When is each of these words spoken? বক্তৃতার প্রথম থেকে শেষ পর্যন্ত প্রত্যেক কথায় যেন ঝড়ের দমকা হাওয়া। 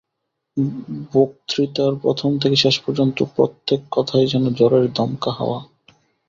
বক্তৃতার 1.13 1.93
প্রথম 1.95 2.31
থেকে 2.37 2.55
শেষ 2.55 2.75
পর্যন্ত 2.79 3.17
প্রত্যেক 3.35 3.79
কথায় 3.91 4.25
যেন 4.27 4.43
ঝড়ের 4.53 4.85
দমকা 4.93 5.31
হাওয়া। 5.31 5.59